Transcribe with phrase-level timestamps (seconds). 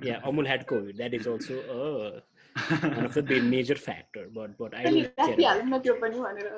[0.02, 0.96] yeah, Amul had COVID.
[0.96, 2.20] That is also uh,
[2.88, 5.36] one of the big major factor, but but I अनि don't care.
[5.36, 6.50] राखिहालौँ न त्यो पनि भनेर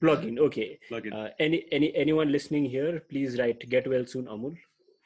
[0.00, 0.38] Plug in.
[0.38, 0.78] Okay.
[0.88, 1.12] Plug in.
[1.12, 4.56] Uh, any any anyone listening here, please write "Get well soon, Amul."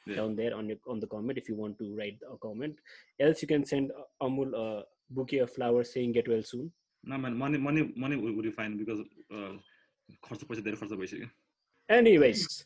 [0.05, 0.15] Yeah.
[0.15, 2.75] down there on your, on the comment if you want to write a comment.
[3.19, 6.71] Else, you can send uh, Amul a bouquet of flowers saying "Get well soon."
[7.05, 8.99] न man, money money money would be fine because
[9.31, 9.53] uh,
[10.27, 11.27] खर्च पैसा धेरै खर्च भइसक्यो
[11.89, 12.65] Anyways,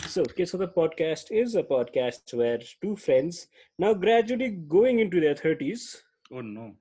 [0.00, 3.46] So, okay, of the Podcast is a podcast where two friends,
[3.78, 5.98] now gradually going into their 30s.
[6.32, 6.74] Oh, no.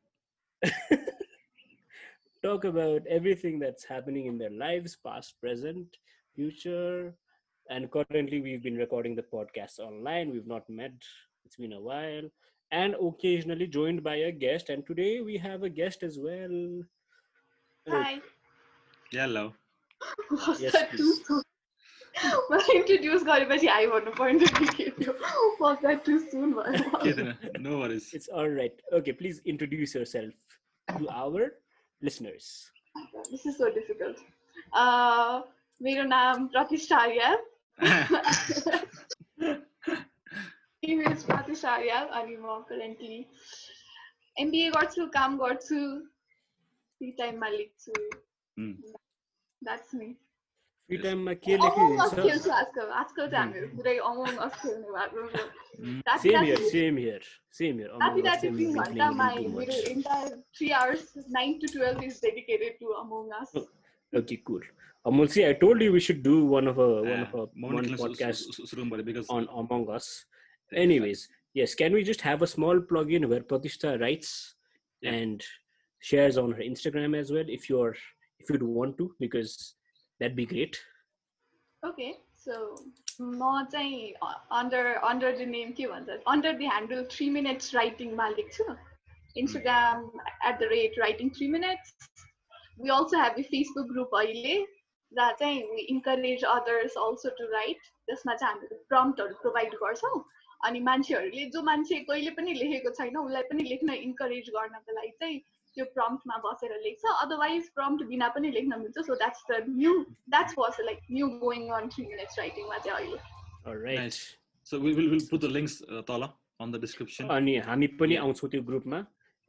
[2.44, 5.88] talk about everything that's happening in their lives, past, present,
[6.36, 7.14] future.
[7.70, 10.32] And currently, we've been recording the podcast online.
[10.32, 10.94] We've not met,
[11.46, 12.30] it's been a while.
[12.72, 14.70] And occasionally joined by a guest.
[14.70, 16.82] And today, we have a guest as well.
[17.90, 18.22] Hi.
[19.12, 19.54] Hello.
[20.60, 21.22] Yes, that please.
[22.52, 25.14] मलाई introduce गरेपछि hi भन्नु पर्ने थियो
[25.62, 28.82] Was that too soon भयो के थिएन no worries It's all right.
[29.00, 30.34] Okay, please introduce yourself
[30.88, 31.48] to our
[32.02, 32.72] listeners.
[33.32, 34.18] This is so difficult.
[34.74, 35.42] Uh,
[35.82, 37.30] मेरो नाम प्रतिष्ठा आर्या
[40.84, 43.20] इमेज प्रतिष्ठा आर्या अनि म करेन्टली
[44.36, 45.80] एमबिए गर्छु काम गर्छु
[46.98, 47.94] फ्री टाइममा लेख्छु
[48.58, 48.72] Hmm.
[49.62, 50.08] That's me
[50.89, 51.05] Free Yes.
[51.05, 54.91] time मा के अमोङ अस लेख्नुहुन्छ खेल्छु आजकल आजकल चाहिँ हामीहरू पुरै अमोङ अस खेल्ने
[54.97, 55.41] भएको छ।
[55.81, 55.97] Mm.
[56.09, 57.25] राति Same राति- here, same here,
[57.61, 57.89] same here.
[57.89, 59.89] राति Among us, राति we've तिन been घन्टा playing my it too मेरो much.
[59.95, 61.03] entire three hours
[61.39, 63.51] nine to twelve is dedicated to Among Us.
[63.57, 63.67] Oh.
[64.21, 64.61] Okay, cool.
[65.11, 67.67] Amul, see, I told you we should do one of a one of a म
[67.67, 70.09] one पनि खेल्न podcast सु- सु- सुरु गर्नु because on Among Us.
[70.73, 74.31] Anyways, yes, can we just have a small plug-in where Pratishtha writes
[75.03, 75.19] Yeah.
[75.19, 75.45] and
[76.13, 77.95] shares on her Instagram as well if you're
[78.45, 79.57] if you'd want to because
[80.22, 80.80] that'd be great.
[81.84, 82.76] Okay, so
[83.20, 84.14] म चाहिँ
[84.60, 88.66] under under the name के भन्छ under the handle three minutes writing मा लेख्छु
[89.36, 90.10] Instagram
[90.44, 91.94] at the rate writing three minutes.
[92.78, 94.56] We also have a Facebook group अहिले
[95.12, 100.24] जहाँ चाहिँ we encourage others also to write त्यसमा चाहिँ हामीले प्रम्प्टहरू प्रोभाइड गर्छौँ
[100.68, 105.42] अनि मान्छेहरूले जो मान्छे कहिले पनि लेखेको छैन उसलाई पनि लेख्न इन्करेज गर्नको लागि चाहिँ
[105.76, 109.94] त्यो प्रम्प्टमा बसेर लेख्छ अदरवाइज प्रम्प्ट बिना पनि लेख्न मिल्छ so that's the new
[110.36, 113.20] that's was like new going on three minutes राइटिङमा चाहिँ अहिले
[113.70, 114.00] All right.
[114.00, 114.20] Nice.
[114.68, 116.22] So will will will put the links तल
[116.60, 118.16] अन द डिस्क्रिप्सन अनि हामी पनि.
[118.26, 119.00] आउँछौँ त्यो ग्रुपमा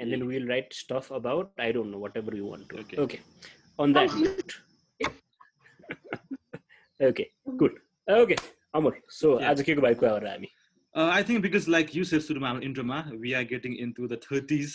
[0.01, 2.79] and then we'll write stuff about I don't know whatever you want to.
[2.81, 2.97] Okay.
[2.99, 3.21] Okay.
[3.79, 4.31] On that Thank you.
[4.31, 4.61] note.
[7.01, 7.31] okay.
[7.61, 7.71] Cool.
[8.09, 8.37] Okay.
[8.75, 8.95] Amar.
[9.19, 9.51] So Yeah.
[9.51, 10.49] आज के को भाइ कुरा गरेर हामी
[10.95, 14.75] I think because like you said सुरुमा हाम्रो इन्ट्रोमा we are getting into the thirties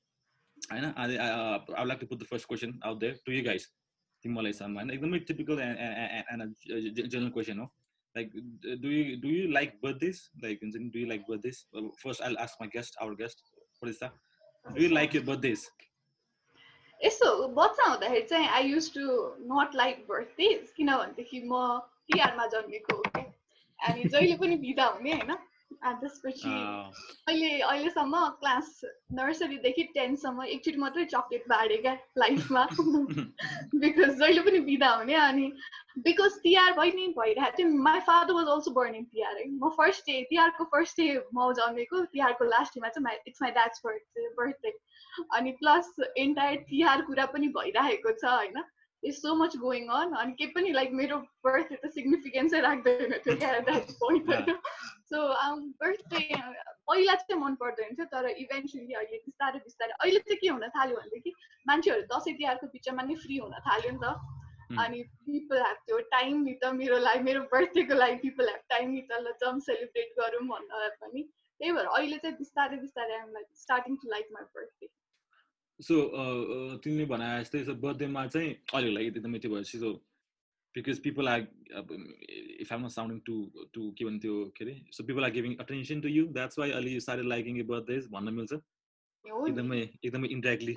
[0.71, 3.67] होइन I like to put the first question out there to you guys
[4.25, 7.69] तिमीलाई सम्म होइन एकदमै टिपिकल एन्ड जेनरल क्वेसन हो
[8.15, 8.33] like
[8.81, 11.63] do you do you like birthdays like हुन्छ नि do you like birthdays
[12.03, 13.45] first I ask my guest our guest
[13.79, 14.11] Pradisha
[14.65, 15.67] do you like your birthdays
[17.01, 19.05] यस्तो बच्चा हुँदाखेरि चाहिँ I used to
[19.51, 21.61] not like birthdays किनभनेदेखि म
[22.07, 23.23] तिहारमा जन्मेको हो क्या
[23.79, 25.50] अनि जहिले पनि बिदा हुने होइन अनि
[25.81, 26.49] त्यसपछि
[27.27, 28.81] अहिले अहिलेसम्म क्लास
[29.19, 32.65] नर्सरीदेखि टेनसम्म एकचोटि मात्रै चक्लेट बाँडे क्या लाइफमा।
[33.83, 35.47] बिकज जहिले पनि बिदा हुने अनि
[36.07, 39.69] बिकज तिहार भइ नै भइरहेको थियो my father was also born in Tihar है। म
[39.79, 44.29] फर्स्ट डे तिहारको फर्स्ट डे म जन्मेको तिहारको लास्ट डेमा चाहिँ it's my dad's birthday
[44.37, 44.77] birthday
[45.39, 48.63] अनि प्लस एन्टायर तिहार कुरा पनि भइरहेको छ होइन।
[49.03, 53.35] Is so much going on अनि केही पनि लाइक मेरो बर्थडे त सिग्निफिकेन्सै राख्दैन थियो
[53.35, 54.59] क्या द्याट पोइन्ट होइन।
[55.11, 55.21] सो
[55.81, 56.19] बर्थडे
[56.89, 60.99] पहिला चाहिँ मन पर्दैन थियो तर इभेन्चुली अहिले बिस्तारै बिस्तारै अहिले चाहिँ के हुन थाल्यो
[60.99, 61.31] भनेदेखि
[61.67, 64.05] मान्छेहरू दसैँ तिहारको बिचमा नै फ्री हुन थाल्यो नि त।
[64.81, 68.91] अनि पिपल हेभ त्यो टाइम नि त मेरो लागि मेरो बर्थडेको लागि पिपल हेभ टाइम
[68.91, 73.33] नि त ल जम सेलिब्रेट गरौँ भन्दा पनि। त्यही भएर अहिले चाहिँ बिस्तारै बिस्तारै I'm
[73.33, 74.87] like starting to like my birthday
[75.79, 75.95] so
[76.85, 78.49] तिमीले भने जस्तै बर्थडेमा चाहिँ
[78.79, 79.77] अलिक लागि एकदमै त्यो भएपछि
[80.70, 81.40] So because people are
[82.64, 83.36] if um sounding to
[83.74, 86.98] to के भन्थ्यो के अरे so people are giving attention to you that's why अलि
[87.08, 88.60] साह्रै लाइकिङ ए बर्थडेज भन्न मिल्छ हो
[89.44, 90.74] नि। एकदमै एकदमै इन्डाइरेक्टली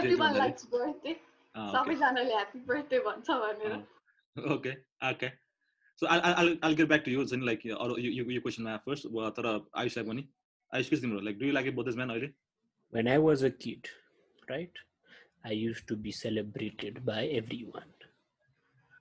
[0.00, 1.16] Everyone likes birthday.
[1.54, 4.70] सबैजनाले ह्याप्पी बर्थडे भन्छ भनेर okay
[5.08, 5.28] okay
[6.00, 9.06] so all get back to you चाहिँ लाइक अरू यो यो क्वेसनमा फर्स्ट
[9.38, 9.48] तर
[9.82, 10.22] आयुषलाई पनि
[10.72, 12.30] आयुष के छ तिम्रो like do you like a birthdays man अहिले
[12.92, 13.88] when I was a kid,
[14.48, 14.80] right,
[15.50, 17.92] I used to be celebrated by everyone.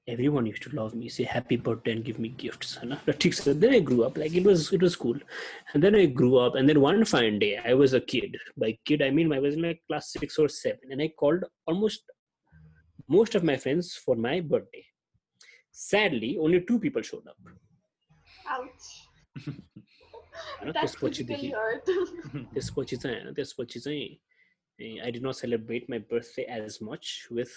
[0.07, 2.77] Everyone used to love me, say happy birthday and give me gifts.
[2.77, 2.97] है ना?
[3.05, 5.19] But ठीक से, Then I grew up, like it was it was cool.
[5.73, 8.37] And then I grew up, and then one fine day I was a kid.
[8.57, 11.45] By kid I mean I was in like class six or seven, and I called
[11.67, 12.11] almost
[13.07, 14.83] most of my friends for my birthday.
[15.71, 17.37] Sadly, only two people showed up.
[18.47, 18.89] Ouch.
[19.45, 20.73] होइन?
[20.73, 21.85] That's त्यसपछिदेखि physically hurt.
[22.53, 27.55] त्यसपछि चाहिँ होइन त्यसपछि चाहिँ I did not celebrate my birthday as much with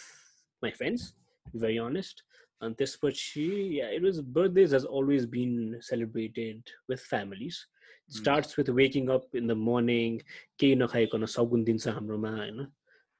[0.62, 1.12] my friends
[1.56, 2.22] very honest
[2.61, 3.45] अनि त्यसपछि
[3.79, 7.65] it was birthdays has always been celebrated with families
[8.11, 10.17] starts with waking up in the morning
[10.59, 12.67] केही नखाइकन सगुन दिन्छ हाम्रोमा होइन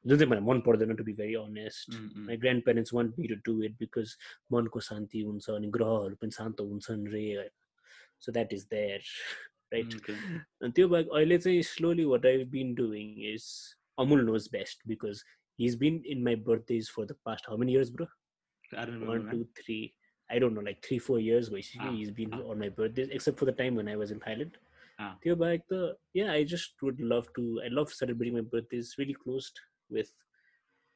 [0.06, 3.63] जुन चाहिँ मलाई मन पर्दैन to be very honest my grandparents want me to do
[3.63, 4.15] it because
[4.51, 7.50] मनको शान्ति हुन्छ अनि ग्रहहरू पनि शान्त हुन्छन् रे होइन
[8.19, 9.01] so that is there
[9.74, 13.50] right अनि त्यो बाहेक अहिले चाहिँ slowly what I been doing is
[13.97, 15.24] Amul knows best because
[15.59, 18.07] he is been in my birthdays for the past how many years bro
[18.72, 19.78] One two three
[20.31, 22.40] I don't know like three four years भइसक्यो Ah, he is been ah.
[22.50, 24.56] On my birthdays except for the time one I was in Thailand
[24.98, 25.12] Ah.
[25.22, 25.81] त्यो बाहेक त
[26.16, 29.50] या I just would love to I love celebrating my birthdays really close
[29.90, 30.12] with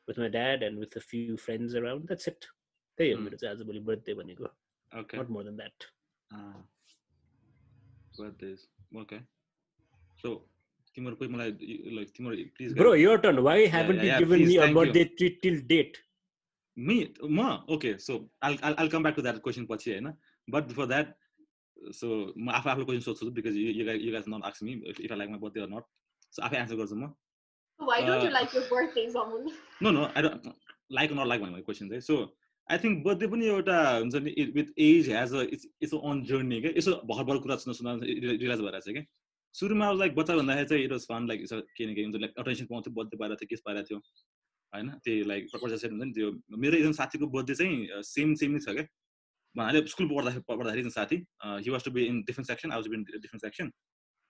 [0.09, 3.25] with my dad and with a few friends around that's it त्यही हो Hmm.
[3.25, 4.45] मेरो चाहिँ आजभोलि birthday भनेको
[4.93, 5.89] okay not more than that
[8.19, 8.63] birthdays
[9.03, 9.19] okay
[10.23, 10.31] so
[10.97, 11.51] तिम्रो कोही मलाई
[11.97, 14.63] like तिम्रो please bro your turn why haven't yeah, you yeah, given please, me a
[14.63, 14.79] thank you.
[14.79, 15.99] birthday treat till date
[16.78, 17.40] Me म
[17.74, 20.08] okay so I'll I'll come back to that question पछि होइन?
[20.48, 21.14] But before that
[21.78, 25.30] so म आफू आफूले question सोध्छु because you guys not आक्स me if I like
[25.30, 25.84] my birthday or not
[26.34, 27.12] so आफै answer गर्छु म?
[29.82, 30.48] No no I don't
[30.98, 32.18] like not like भनेको क्वेसन चाहिँ सो
[32.70, 36.62] आई थिङ्क बर्थडे पनि एउटा हुन्छ नि with age has a it's it's an journey
[36.62, 39.06] क्या यसो भर भर कुरा सुन्दा सुन्दा रियलाइज भएर चाहिँ क्या
[39.56, 41.40] सुरुमा लाइक बच्चा भन्दाखेरि चाहिँ इट वाज फन लाइक
[41.78, 44.00] के न के हुन्छ लाइक अटेन्सन पाउँथ्यो बर्थडे पाएर थियो केस पाएर थियो।
[44.74, 44.90] होइन?
[45.04, 46.28] त्यही लाइक पर्सेन्ट हुन्छ नि त्यो
[46.58, 48.86] मेरो एकजना साथीको बर्थडे चाहिँ सेम सेम नै छ क्या।
[49.56, 51.18] उहाँले स्कुल पढ्दाखेरि पढ्दाखेरि साथी
[51.66, 53.70] he was to be in different section I was be in different section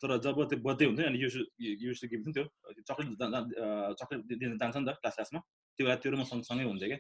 [0.01, 1.35] तर जब त्यो बर्थडे हुन्छ नि अनि युज
[1.83, 2.45] युज टु गिभ थियो
[2.89, 3.07] चक्लेट
[3.99, 6.99] चक्लेट दिन जान्छ नि त क्लास क्लासमा त्यो बेला त्यो म सँगसँगै हुन्छ क्या।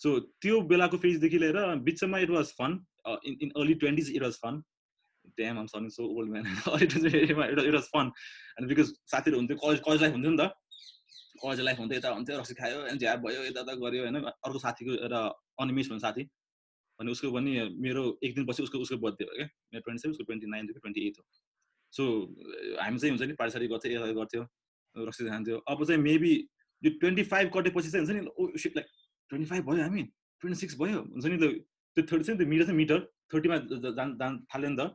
[0.00, 0.08] सो
[0.42, 1.58] त्यो बेलाको फेजदेखि लिएर
[1.88, 2.72] बिचमा it was fun
[3.28, 4.62] in in early twenties it was fun
[5.72, 6.44] sunning so old man
[6.82, 8.10] it was fun
[8.58, 10.50] अनि बिकज साथीहरू हुन्थ्यो कलेज कलेज लाइफ हुन्थ्यो नि त।
[11.42, 14.16] कलेज लाइफ हुन्थ्यो यता हुन्थ्यो रक्सी खायो अनि झ्याप भयो यता यता गऱ्यो होइन?
[14.46, 15.20] अर्को साथीको एउटा
[15.60, 16.22] अनिमेस भन्ने साथी।
[17.00, 17.50] अनि उसको पनि
[17.84, 20.80] मेरो एक दिनपछि उसको उसको बर्थडे हो क्या। मेरो ट्वेन्टी सेभेन उसको ट्वेन्टी नाइन थियो
[20.80, 21.24] ट्वेन्टी एट हो।
[21.92, 22.02] सो
[22.80, 24.42] हामी चाहिँ हुन्छ नि पार्टी गर्थ्यो यता गर्थ्यो
[24.96, 26.32] रक्सी खान्थ्यो। अब चाहिँ मेबी
[26.82, 28.86] यो ट्वेन्टी फाइभ कटेपछि चाहिँ हुन्छ नि ओ लाइक
[29.30, 30.02] ट्वेन्टी फाइभ भयो हामी
[30.42, 32.98] ट्वेन्टी सिक्स भयो। हुन्छ नि त्यो थर्टी चाहिँ त्यो मिटर चाहिँ मिटर
[33.34, 33.56] थर्टीमा
[33.98, 34.94] जान जान थाल्यो नि त।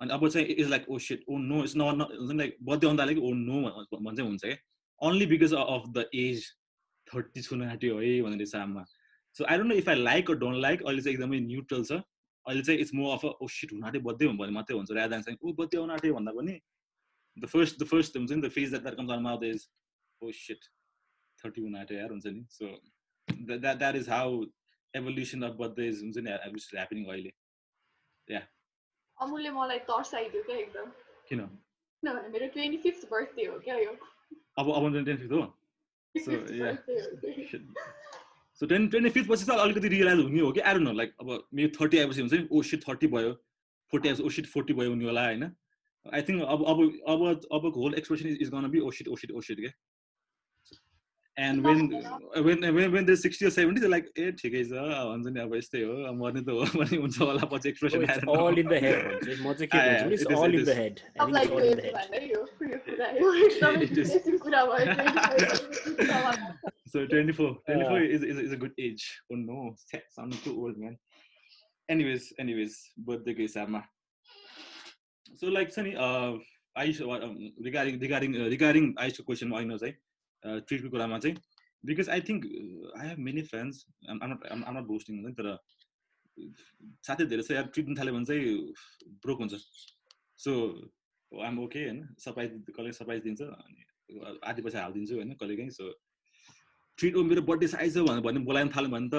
[0.00, 3.18] अनि अब चाहिँ is like oh shit oh no it's not like birthday आउँदा लाइक
[3.18, 3.56] ओ नो
[3.96, 4.56] भन्छ हुन्छ क्या।
[5.02, 6.48] Only because of the age
[7.06, 8.84] thirty छुन आँट्यो है भनेर साममा
[9.36, 11.92] so I don't know if I like or don't like अहिले चाहिँ एकदमै न्युट्रल छ।
[12.46, 15.38] अहिले चाहिँ it's more of oh shit हुन आँट्यो बर्थडे भने मात्रै हुन्छ। राधा चाहिँ
[15.42, 16.58] ओ बर्थडे आउन आँट्यो भन्दा पनि
[17.36, 19.68] द फर्स्ट द फर्स्ट हुन्छ नि the phase that comes out mouth is
[20.22, 20.64] oh shit
[21.38, 22.64] thirty हुन आँट्यो यार हुन्छ नि। So
[23.28, 24.42] that that is how
[24.94, 27.32] evolution of birthday is हुन्छ नि ह्यापनिङ अहिले।
[29.18, 30.90] अमुलले मलाई तर्साइदियो क्या एकदम।
[31.28, 31.40] किन?
[32.02, 33.92] किनभने मेरो ट्वेन्टी फिफ्थ बर्थडे हो क्या यो।
[34.58, 35.42] अब अब टेन हो
[36.14, 36.74] So, 25th yeah.
[36.86, 37.58] birthday हो कि।
[38.60, 41.28] सो टेन ट्वेन्टी फिफ्थ पछि चाहिँ अलिकति रियलाइज हुने हो कि आएर न लाइक अब
[41.54, 43.32] मेरो थर्टी आएपछि हुन्छ नि ओ सिट थर्टी भयो
[43.92, 45.44] फोर्टी आएपछि ओ सिट फोर्टी भयो हुने होला होइन
[46.06, 46.82] आई थिङ्क अब अब
[47.14, 47.24] अब
[47.58, 49.72] अबको whole expression is gonna be oh shit oh shit oh shit के
[51.37, 51.81] And when
[52.45, 55.93] when when when the sixty seventy like a ठिकै छ भन्छ नि अब यस्तै हो
[56.11, 58.97] अब मर्ने त हो भन्ने हुन्छ होला पछि So expression it's all in the head.
[59.05, 60.71] भन्छु। म चाहिँ के Ah, yeah, भन्छु भने it's it is, all it in the
[60.71, 60.79] is.
[60.81, 60.95] head.
[61.03, 61.93] I अब think it's like all in यो the head.
[61.97, 62.41] भन्दै यो
[62.71, 64.15] यो कुरा हो एकदमै It is.
[64.15, 66.33] interesting कुरा भयो 25 कुरामा।
[66.95, 69.05] So 24, 24 Uh, is, is, is a good age.
[69.31, 70.97] Oh no, shit, sounding too old, man.
[71.89, 72.77] Anyways, anyways,
[73.09, 73.81] birthday ko हिसाबमा.
[75.39, 76.33] So like Sunny, uh,
[76.83, 77.37] Aish, uh, um,
[77.69, 80.03] regarding regarding uh, regarding Aishको question I know चाहिँ uh,
[80.42, 81.36] Treat को कुरामा चाहिँ
[83.02, 83.86] have many friends.
[84.08, 85.46] I'm, I'm not I'm, I'm not boasting हुन्छ नि तर
[87.06, 88.44] साथै धेरै छ यार ट्रिट दिन थाल्यो भने चाहिँ
[89.24, 89.54] ब्रोक हुन्छ।
[90.44, 90.50] सो
[91.46, 91.98] आम ओके होइन?
[92.18, 93.80] सरप्राइज कहिले सरप्राइज दिन्छ अनि
[94.50, 95.32] आधी पैसा हालिदिन्छु होइन?
[95.40, 95.84] कहिले काहीँ सो
[96.98, 99.16] ट्रिट ओ मेरो बर्थडे आइज भनेर भने बोलाउन थाल्यो भने त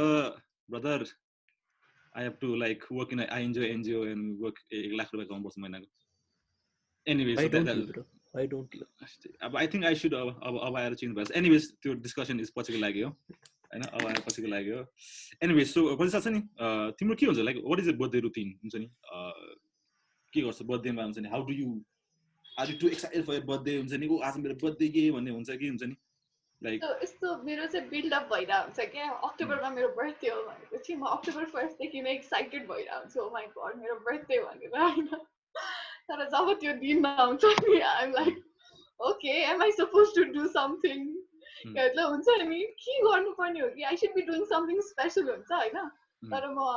[0.70, 1.00] brother
[2.16, 5.58] I have to like work in I NGO NGO and work एक लाख रुपियाँ कमाउनुपर्छ
[5.60, 5.90] महिनाको।
[7.06, 7.48] Why
[8.34, 8.86] don't you?
[9.42, 12.52] अब आई थिङ्क आई सुड अब अब अब आएर चेन्ज भएछ एनिवेज त्यो डिस्कसन इज
[12.56, 14.86] पछिको लागि हो होइन अब आएर पछिको लागि हो
[15.42, 18.54] एनिवेज सो पछि छ नि अँ, तिम्रो के हुन्छ like what is the birthday routine
[18.62, 19.56] हुन्छ नि अँ,
[20.34, 21.68] के गर्छ बर्थडेमा हुन्छ नि how do you
[22.58, 25.50] are you too excited for birthday हुन्छ नि ओ आज मेरो बर्थडे के भन्ने हुन्छ
[25.54, 25.96] कि हुन्छ नि
[26.62, 31.46] लाइक यस्तो मेरो चाहिँ बिल्डअप भइरहेको हुन्छ क्या अक्टोबरमा मेरो बर्थडे हो भनेपछि म अक्टोबर
[31.54, 35.10] फर्स्टदेखि नै एक्साइटेड भइरहेको हुन्छु ओ माई गड मेरो बर्थडे भनेर होइन
[36.10, 38.42] तर जब त्यो दिन आउँछ नि I'm like
[39.00, 41.06] okay am I suppose to do something
[41.68, 45.90] मतलब हुन्छ नि के गर्नुपर्ने हो कि I should be doing something special हुन्छ होइन
[46.34, 46.68] तर म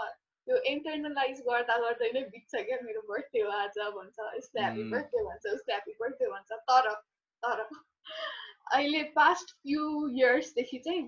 [0.47, 4.83] त्यो इन्टरनलाइज गर्दा गर्दै नै बित्छ क्या मेरो बर्थडे हो आज भन्छ यसले ह्याप्पी.
[4.91, 6.91] बर्थडे भन्छ उसले ह्याप्पी बर्थडे भन्छ तर
[7.43, 7.63] तर
[8.73, 11.03] अहिले पास्ट फ्यु इयर्सदेखि चाहिँ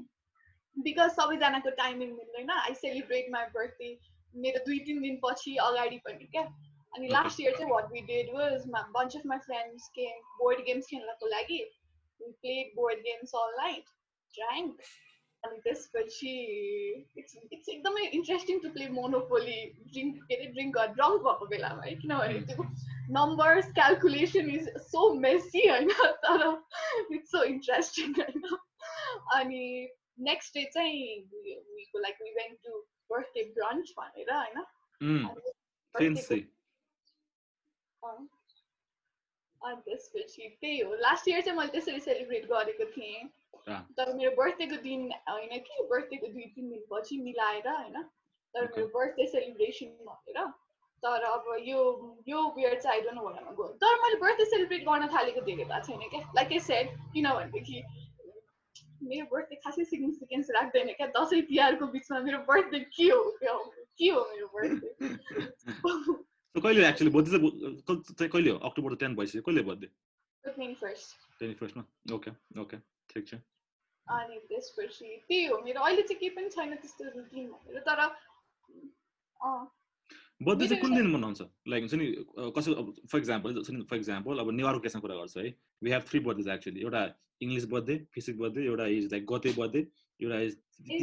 [0.77, 3.93] बिकज सबैजनाको टाइमिङ मिल्दैन आई सेलिब्रेट माई बर्थडे
[4.35, 6.45] मेरो दुई तिन दिन पछि अगाडि पनि क्या?
[6.94, 7.13] अनि Okay.
[7.13, 11.27] लास्ट इयर चाहिँ what we did was bunch of my friends game board games खेल्नको
[11.27, 11.63] लागि
[12.20, 13.89] played board games all night
[14.34, 14.92] drink
[15.44, 16.34] अनि त्यसपछि
[17.18, 21.96] इट्स इट्स एकदमै interesting to play Monopoly drink के अरे ड्रिङ्क ड्रङ्क भएको बेलामा है
[21.96, 22.68] किनभने त्यो
[23.10, 25.92] numbers calculation is so messy होइन
[26.24, 26.46] तर
[27.12, 28.58] इट्स सो इन्ट्रेस्टिङ होइन
[29.36, 29.65] अनि
[30.24, 34.63] नेक्स्ट डे चाहिँ like we went to birthday brunch भनेर होइन
[38.02, 43.28] अनि त्यसपछि त्यही हो लास्ट इयर चाहिँ मैले त्यसरी सेलिब्रेट गरेको थिएँ।
[43.69, 45.83] तर मेरो बर्थडेको दिन होइन कि?
[45.90, 48.02] बर्थडेको दुई तिन दिनपछि मिलाएर होइन?
[48.02, 48.64] तर.
[48.64, 50.47] मेरो बर्थडे सेलिब्रेसन भनेर।
[51.02, 51.81] तर अब यो
[52.28, 56.09] यो बियर चाहिँ आइडोन्ट भनेर गयो तर मैले बर्थडे सेलिब्रेट गर्न थालेको धेरै भएको छैन
[56.11, 57.83] क्या। लाइक ए सेड किनभनेदेखि
[59.02, 63.23] मेरो बर्थडे खासै सिग्निफिकेन्स राख्दैन क्या। दसैँ तिहारको बिचमा मेरो बर्थडे के हो?
[63.43, 64.25] के हो?
[64.25, 64.88] मेरो बर्थडे
[66.61, 67.38] कहिले एक्चुली बर्थडे
[67.88, 68.59] चाहिँ कहिले हो?
[68.69, 69.88] अक्टोबर टेन भइसक्यो। कहिले बर्थडे
[70.45, 71.85] ट्वेन्टी फर्स्ट ट्वेन्टी फर्स्टमा
[72.15, 72.77] ओके ओके
[73.11, 73.35] ठिक छ।
[74.07, 78.00] अनि त्यसपछि त्यही हो मेरो। अहिले चाहिँ केही पनि छैन त्यस्तो रुटिन भनेर तर
[80.41, 81.41] बर्थडे चाहिँ कुन दिन मनाउँछ?
[81.69, 82.07] लाइक हुन्छ नि
[82.57, 82.71] कसै
[83.11, 86.81] फर इक्जाम्पल फर इक्जाम्पल अब नेवारको केसमा कुरा गर्छ है। We have three birthdays actually
[86.83, 87.03] एउटा
[87.43, 89.81] इङ्ग्लिस बर्थडे फिजिक बर्थडे एउटा इज लाइक गते बर्थडे
[90.21, 90.57] एउटा इज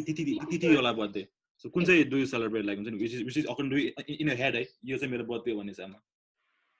[0.08, 0.24] तिथि.
[0.52, 1.24] तिथिवाला बर्थडे
[1.64, 3.78] सो कुन चाहिँ डु यु सेलिब्रेट लाइक हुन्छ नि विच इज विच इज अकन डु
[4.18, 6.00] इन हेड है यो चाहिँ मेरो बर्थडे हो भन्ने हिसाबमा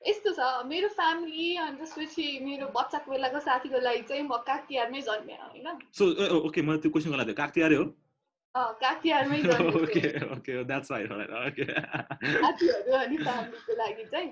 [0.02, 5.02] यस्तो छ मेरो फ्यामिली अनि त्यसपछि मेरो बच्चाको बेलाको साथीको लागि चाहिँ म काग तिहारमै
[5.08, 5.80] जन्मेँ होइन?
[5.98, 6.06] सो
[6.50, 7.86] ओके मैले त्यो क्वेसन गराएको थिएँ काग तिहारै हो?
[8.56, 10.04] अँ, काग तिहारमै जन्मेँ okay
[10.36, 14.30] okay that's right okay साथीहरू अनि फ्यामिलीको लागि चाहिँ।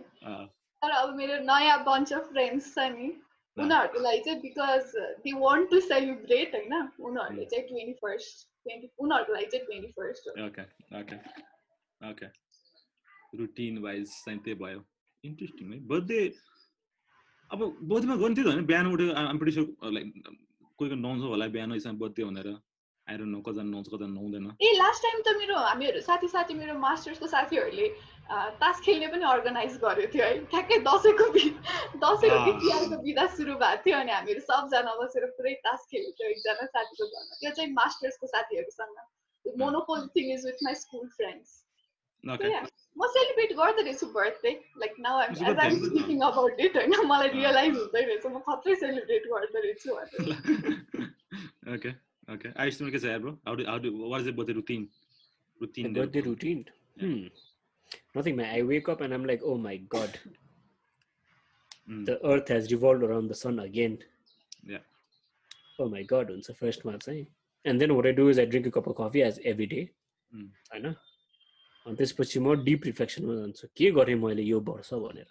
[0.82, 3.10] तर अब मेरो नयाँ बन्च अफ फ्रेन्ड्स छ नि
[3.58, 4.96] उनीहरूको लागि चाहिँ because
[5.26, 6.74] they want to celebrate होइन?
[7.00, 8.48] उनीहरूले चाहिँ ट्वेन्टी फर्स्ट
[13.40, 14.80] रुटिन वाइज त्यही भयो
[15.24, 16.20] इन्ट्रेस्टिङ है बर्थडे
[17.52, 18.66] अब बर्थडेमा गर्नु थियो होइन?
[18.66, 18.86] बिहान
[19.40, 19.62] प्रिटी
[19.96, 20.08] लाइक
[20.78, 21.72] कोही कोही नुहाउँछ होला बिहान
[22.04, 22.50] बर्थडे भनेर
[23.10, 26.74] आएर नु कजना नुहाउँछ कजना नुहाउँदैन ए लास्ट टाइम त मेरो हामीहरू साथी साथी मेरो
[26.80, 27.88] मास्टर्सको साथीहरूले
[28.60, 31.44] तास खेल्ने पनि अर्गनाइज गरेको थियो है। ठ्याक्कै दसैँको बि
[32.04, 36.30] दसैँको कि। तिहारको बिदा सुरु भएको थियो अनि हामीहरू सबजना बसेर पुरै तास खेलेको थियो
[36.30, 38.98] एकजना साथीको घरमा। त्यो चाहिँ मास्टर्सको साथीहरूसँग।
[39.46, 41.50] Monopole thing is with my school friends
[42.24, 45.76] म सेलिब्रेट गर्दो रहेछु birthday like now a age I'm.
[45.84, 51.92] Speaking about it होइन मलाई। रियलाइज हुँदै रहेछ म खत्रै सेलिब्रेट गर्दो रहेछु भनेर
[52.23, 54.53] ओके ओके आइस तिम्रो के छ bro how do how do what is the birthday
[54.61, 54.89] routine
[55.61, 56.61] The routine birthday routine.
[57.01, 57.23] Hmm.
[58.17, 58.51] Nothing, man.
[58.57, 60.19] I wake up and I'm like, oh my god,
[61.89, 62.05] Mm.
[62.07, 63.95] the earth has revolved around the sun again.
[64.63, 64.83] Yeah.
[65.79, 67.25] Oh my god, it's the first month, eh?
[67.65, 69.85] And then what I do is I drink a cup of coffee as every day.
[70.33, 70.49] Mm.
[70.73, 70.87] होइन
[71.87, 75.29] अनि त्यसपछि म deep रिफ्लेक्सनमा जान्छु के गरेँ मैले यो वर्ष भनेर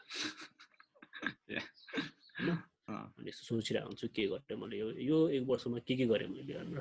[2.93, 6.55] अनि यस्तो सोचिरहेको हुन्छु के गरेँ मैले यो यो एक वर्षमा के के गरेँ मैले
[6.59, 6.81] भनेर।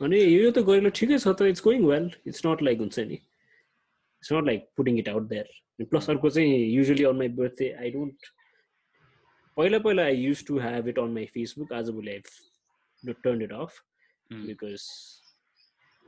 [0.00, 3.14] अनि यो त गरेर ठिकै छ त it's going well it's not like हुन्छ नि।
[3.14, 7.90] It's not like putting it out there plus अर्को चाहिँ usually on my birthday I
[7.96, 8.26] don't
[9.56, 13.82] पहिला पहिला I used to have it on my Facebook आजभोलि I turn it off.
[14.30, 14.86] Because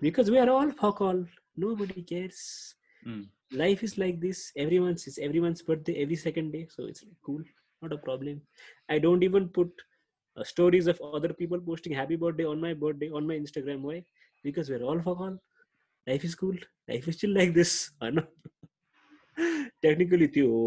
[0.03, 1.27] because we are all fuck all
[1.83, 2.41] nobody cares
[3.05, 3.25] Mm.
[3.61, 7.43] life is like this everyone's it's everyone's birthday every second day so it's like cool.
[7.82, 8.42] not a problem
[8.90, 9.86] i don't even put
[10.38, 13.98] uh, stories of other people posting happy birthday on my birthday on my instagram why
[14.46, 15.36] because we're all for all
[16.08, 16.58] life is cool
[16.94, 18.28] life is still like this i know
[19.86, 20.64] technically त्यो हो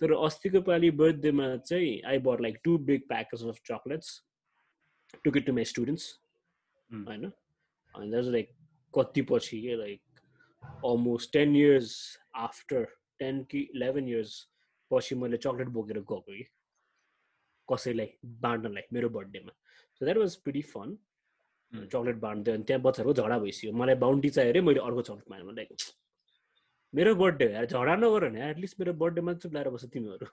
[0.00, 4.20] तर अस्तिको पालि बर्थडेमा चाहिँ I bought like two big package of chocolates
[5.24, 6.12] to get to my students
[6.92, 7.04] Mm.
[7.08, 7.24] होइन
[7.94, 8.48] अनि that like
[8.94, 10.00] कति पछि के like
[10.86, 11.92] almost ten years
[12.46, 12.84] after
[13.18, 14.34] ten कि इलेभेन इयर्स
[14.91, 16.43] पछि मैले चक्लेट बोकेर गएको कि
[17.67, 18.13] कसैलाई
[18.47, 19.53] बाँड्नलाई मेरो बर्थडेमा
[19.99, 20.97] so that was pretty fun
[21.71, 21.85] Hmm.
[21.93, 25.51] Chocolate बाँड्दै अनि त्यहाँ बच्चाहरूको झगडा भइसक्यो मलाई बााउन्टी चाहियो अरे मैले अर्को चक्लेट माग्नु
[25.57, 25.73] लाइक
[26.93, 30.27] मेरो बर्थडे हो यार झगडा नगर भने एटलिस्ट मेरो बर्थडेमा चुप लगाएर बस्छ तिमीहरू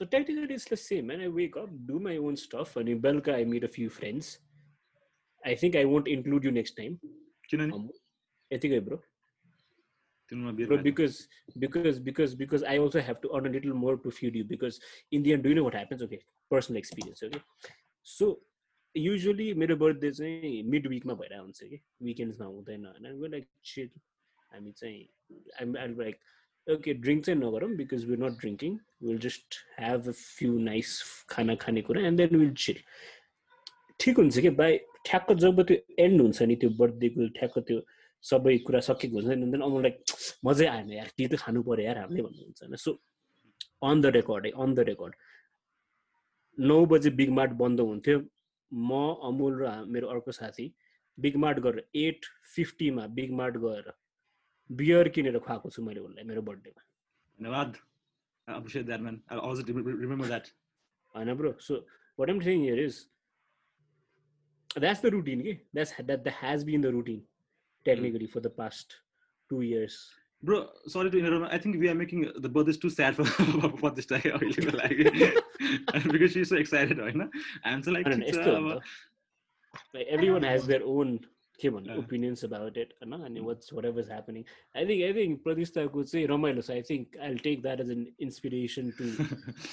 [0.00, 1.10] so technically it's the same.
[1.10, 2.76] And I wake up, do my own stuff.
[2.76, 4.38] And in Belka, I meet a few friends.
[5.42, 6.98] I think I won't include you next time.
[7.50, 7.88] किनभने Um,
[8.50, 8.80] यतिकै
[10.28, 14.34] Bro, because because because because I also have to earn a little more to feed
[14.34, 14.44] you.
[14.44, 14.80] Because
[15.12, 16.02] in the end, do you know what happens?
[16.02, 16.18] Okay,
[16.50, 17.22] personal experience.
[17.22, 17.40] Okay,
[18.02, 18.38] so
[18.94, 23.30] usually मेरो birthday चाहिँ mid विकमा भइरहेको हुन्छ कि विकेन्ड्समा हुँदैन होइन?
[23.30, 23.90] Like chill
[24.52, 25.08] हामी चाहिँ
[25.60, 26.18] I'm I'm like
[26.66, 31.54] okay drink चाहिँ नगरौँ because we'll not drinking we'll just have a few nice खाना
[31.62, 32.80] खाने कुरा एन्ड देन विल चिल
[34.00, 37.80] ठिक हुन्छ कि बाई ठ्याक्क जब त्यो एन्ड हुन्छ नि त्यो बर्थडेको ठ्याक्क त्यो
[38.30, 39.96] सबै कुरा सकिएको हुन्छ नि देन अम लाइक
[40.46, 42.90] मजै आएन यार के त खानु पऱ्यो यार हामीले भन्नुहुन्छ होइन। सो
[43.90, 45.12] अन द रेकर्ड है अन द रेकर्ड
[46.58, 48.18] नौ बजे बिग मार्ट बन्द हुन्थ्यो।
[48.72, 48.90] म
[49.28, 49.64] अमुल र
[49.94, 50.66] मेरो अर्को साथी
[51.18, 52.20] बिग मार्ट गरेर एट
[52.54, 53.92] फिफ्टीमा बिग मार्ट गएर
[54.70, 56.82] बियर किनेर खुवाएको छु मैले उसलाई मेरो बर्थडेमा
[57.38, 57.70] धन्यवाद।
[61.14, 61.74] होइन bro so
[62.18, 62.94] what am here is
[64.78, 67.20] that's the routine कि that's that the has been the routine
[67.88, 69.00] technically for the past
[69.50, 69.98] two years
[70.42, 70.56] bro
[70.92, 73.24] sorry to interrupt I think we are making the birthdays too sad for,
[73.82, 75.06] for this guy अहिलेको लागि
[76.12, 77.22] because she's so excited होइन
[77.70, 81.16] I'm so like ठिक छ यस्तो अब हुन्छ everyone has their own
[81.60, 84.44] के भन्ने अँ। ओपिनियन्स अबाउट इट होइन अनि what's whatever is happening
[84.76, 88.06] I think I think प्रतिष्ठाको चाहिँ रमाइलो छ I think I take that as an
[88.28, 89.08] inspiration to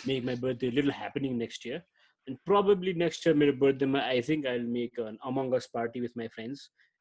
[0.10, 1.82] make my birthday a little happening next year.
[2.28, 6.02] And probably next year, my birthday, ma- I think I'll make an Among Us party
[6.04, 6.14] with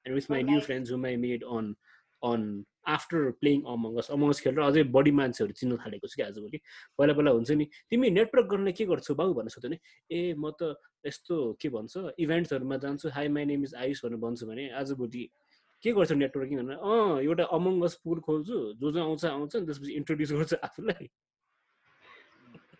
[0.06, 0.66] my friends and with my new nice.
[0.66, 1.76] friends whom I made on
[2.22, 4.10] on after playing Among Us.
[4.10, 6.58] Among Us खेलेर अझै बढी मान्छेहरू चिन्नु थालेको छु कि आजभोलि
[6.98, 9.34] पहिला पहिला हुन्छ नि तिमी नेटवर्क गर्न के गर्छौ बाबु?
[9.34, 9.78] भनेर सोध्यो नि।
[10.12, 10.74] ए म त
[11.06, 15.30] यस्तो के भन्छ इभेन्ट्सहरूमा जान्छु। Hi my name is Ayush भनेर भन्छु भने आजभोलि
[15.82, 19.66] के गर्छौ नेटवर्किङ भनेर। अँ एउटा अमङ्ग अस पुल खोल्छु। जो जो आउँछ आउँछ। अनि
[19.66, 21.10] त्यसपछि इन्ट्रोड्युस गर्छु आफूलाई।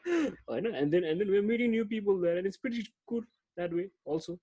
[0.51, 0.75] होइन?
[0.75, 3.23] And then we're meeting new people there and it's pretty cool
[3.57, 4.39] that way also.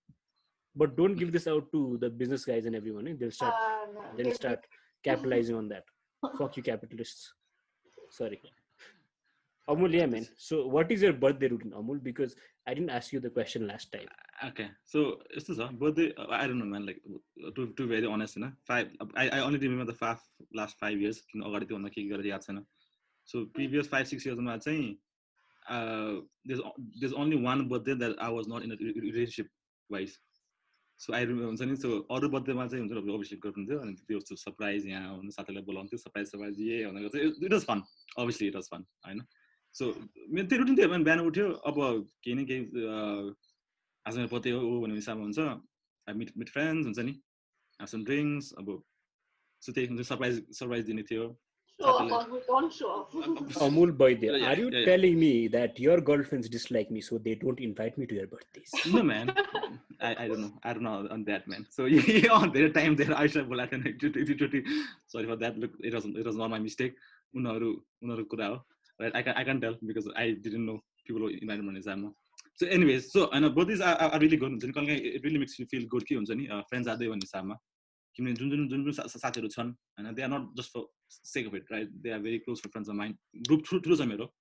[0.82, 3.14] but don't give this out to the business guys and everyone eh?
[3.18, 4.66] they'll start Uh, no, they'll they- start
[5.08, 5.84] capitalizing on that
[6.38, 7.32] fuck you capitalists
[8.18, 8.40] sorry
[9.72, 12.32] amul yeah man so what is your birthday routine amul because
[12.66, 14.08] i didn't ask you the question last time
[14.48, 15.00] okay so
[15.36, 16.06] यस्तो छ birthday
[16.40, 17.00] I don't know man like
[17.56, 18.86] to to be very honest होइन five
[19.22, 20.20] I I only remember the five
[20.60, 22.60] last five years किन अगाडि त्योभन्दा के गरेर याद छैन
[23.32, 24.88] so previous five six years मा चाहिँ
[25.74, 26.12] uh,
[26.48, 29.48] there's o- there's only one birthday that I was not in a re- re- relationship
[29.96, 30.16] wise
[30.99, 35.09] so I हुन्छ नि सो अरू बर्थडेमा चाहिँ हुन्छ अभियसली गर्नुहुन्थ्यो अनि त्यो सरप्राइज यहाँ
[35.09, 37.83] आउनु साथीलाई बोलाउँथ्यो सरप्राइज सरप्राइज ए भनेर चाहिँ it was fun
[38.17, 39.21] obviously it was fun होइन?
[39.75, 39.83] सो
[40.33, 41.75] मेरो त्यो रुटिन थियो बिहान उठ्यो अब
[42.23, 42.61] केही न केही
[44.05, 45.39] आज मेरो बर्थडे हो भन्ने हिसाबमा हुन्छ।
[46.07, 47.13] मिट मिट फ्रेन्ड्स हुन्छ नि
[47.79, 48.67] सम ड्रिङ्क्स अब
[49.61, 51.25] सो त्यही हुन्छ सरप्राइज सरप्राइज दिने थियो।
[51.81, 53.13] Amul, don't show off.
[53.65, 54.85] amul Baidya, Yeah, are you yeah, yeah.
[54.85, 58.71] telling me that your girlfriends dislike me so they don't invite me to their birthdays
[58.93, 59.33] No man,
[60.01, 60.51] I, I don't know.
[60.63, 61.65] I don't know on that man.
[61.69, 63.71] So yeah, on their time there I should have like
[65.07, 65.57] sorry for that.
[65.57, 66.93] Look, it was it was not my mistake.
[67.37, 67.67] उनीहरू
[68.03, 68.55] उनीहरू कुरा हो
[69.01, 72.09] right I can I can tell because I didn't know people were invited भन्ने हिसाबमा
[72.61, 75.59] so anyways so होइन birthdays are, are really good हुन्छ नि कहिले it really makes
[75.59, 77.57] you feel good के हुन्छ नि फ्रेन्ड्स आँदै भन्ने हिसाबमा
[78.15, 80.87] किनभने जुन जुन जुन जुन सा- सा- साथीहरू छन् होइन they are not just for
[81.09, 83.95] sake of it right they are very close for friends of mind group ठुलो ठुलो
[83.95, 84.31] छ मेरो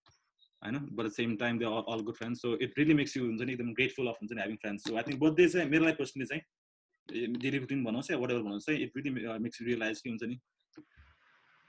[0.62, 3.42] होइन but at same time they all good friends so it really makes you हुन्छ
[3.42, 5.96] नि एकदम grateful of हुन्छ नि having friends so I think birthday चाहिँ मेरो लागि
[5.96, 10.00] पर्सनली चाहिँ डेली रुटिन भनोस् या वाट एभर भनोस् चाहिँ it really makes you realize
[10.00, 10.38] कि हुन्छ नि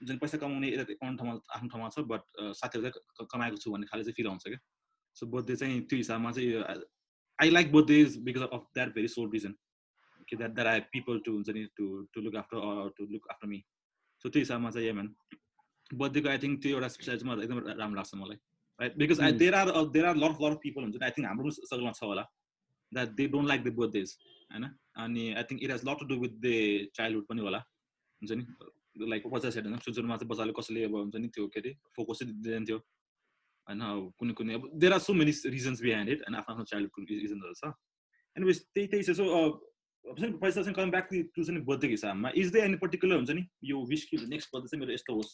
[0.00, 2.22] जुन पैसा कमाउने यता आफ्नो ठाउँमा आफ्नो ठाउँमा छ बट
[2.56, 4.60] साथीहरू चाहिँ कमाएको छु भन्ने खाले चाहिँ फिल आउँछ क्या
[5.16, 6.78] सो बर्थडे चाहिँ त्यो हिसाबमा चाहिँ
[7.38, 9.54] I like birthdays because of that very sole reason
[10.28, 13.48] कि that that I people to हुन्छ नि to to look after to look after
[13.48, 13.62] me
[14.22, 15.08] so त्यो हिसाबमा चाहिँ यमन
[15.90, 18.38] बर्थडेको आई थिङ्क त्यो एउटा स्पेसल चाहिँ मलाई एकदम राम्रो लाग्छ मलाई
[18.80, 19.32] right because I.
[19.42, 22.02] There are there are lot lot of people हुन्छ आई थिङ्क हाम्रो पनि सर्कलमा छ
[22.10, 22.24] होला
[22.92, 24.16] that they don't like the birthdays
[24.52, 24.64] होइन?
[25.04, 26.46] अनि I think it has lot to do with the
[26.96, 28.44] childhood पनि होला हुन्छ नि?
[29.10, 32.24] लाइक पचास हेर्नु सुरु सुरुमा चाहिँ बच्चाले कसैले अब हुन्छ नि त्यो के अरे फोकसै
[32.30, 33.80] दिँदैन थियो होइन?
[33.80, 36.98] अब कुनै कुनै अब there are so many reasons behind it होइन आफ्नो आफ्नो चाइल्डको
[37.10, 37.72] रिजन्सहरू छ।
[38.36, 39.69] एनिवेज त्यही त्यही छ। सो हुन्छ नि
[40.04, 43.84] पैसा चाहिँ कम ब्याक टु चाहिँ बर्थडेको हिसाबमा इज द एनी पर्टिकुलर हुन्छ नि यो
[43.86, 45.32] विस कि नेक्स्ट बर्थडे चाहिँ मेरो यस्तो होस्?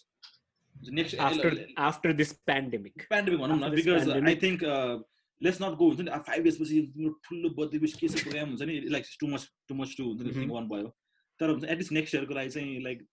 [0.76, 1.16] Next
[1.78, 3.06] after this pandemic.
[3.10, 4.62] Pandemic भनौँ न because I think
[5.40, 6.80] let's not go हुन्छ नि फाइभ इयर्सपछि
[7.24, 10.32] ठुलो बर्थडे विस के प्रोग्राम हुन्छ नि like too much too much too हुन्छ नि
[10.32, 10.50] Mhm.
[10.50, 10.88] वान भयो।
[11.40, 13.06] तर हुन्छ एटलिस्ट नेक्स्ट इयरको लागि चाहिँ लाइक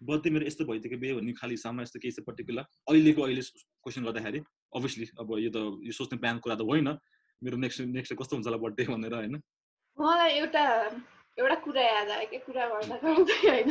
[0.00, 3.42] बर्थडे मेरो यस्तो भइदिएको बे भन्ने खालि हिसाबमा यस्तो केही छ पर्टिकुलर अहिलेको अहिले
[3.84, 4.40] क्वेसन गर्दाखेरि
[4.76, 6.88] अभियसली अब यो त यो सोच्ने प्लान कुरा त होइन।
[7.42, 9.36] मेरो नेक्स्ट नेक्स्ट कस्तो हुन्छ होला बर्थडे भनेर होइन?
[9.98, 10.64] मलाई एउटा
[11.38, 13.70] एउटा कुरा याद आयो क्या कुरा गर्दा गर्दै होइन।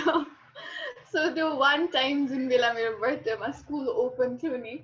[1.12, 4.76] सो त्यो वान टाइम जुन बेला मेरो बर्थडेमा स्कुल ओपन थियो नि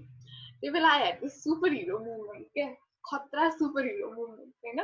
[0.61, 2.67] त्यो बेला आई सुपर हिरो मुभमेन्ट क्या?
[3.09, 4.81] खतरा सुपर हिरो मुभमेन्ट होइन?